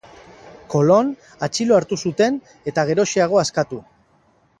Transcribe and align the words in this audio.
Kolon 0.73 1.11
atxilo 1.47 1.77
hartu 1.79 1.99
zuten 2.05 2.39
eta 2.73 2.87
geroxeago 2.91 3.41
askatu. 3.43 3.81